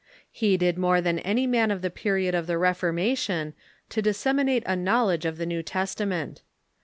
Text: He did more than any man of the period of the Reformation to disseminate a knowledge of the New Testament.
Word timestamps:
He 0.31 0.57
did 0.57 0.79
more 0.79 0.99
than 0.99 1.19
any 1.19 1.45
man 1.45 1.69
of 1.69 1.83
the 1.83 1.91
period 1.91 2.33
of 2.33 2.47
the 2.47 2.57
Reformation 2.57 3.53
to 3.89 4.01
disseminate 4.01 4.63
a 4.65 4.75
knowledge 4.75 5.25
of 5.25 5.37
the 5.37 5.45
New 5.45 5.61
Testament. 5.61 6.41